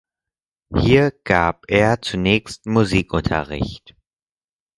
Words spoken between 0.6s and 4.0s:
Hier gab er zunächst Musikunterricht.